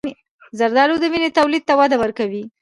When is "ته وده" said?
1.69-1.95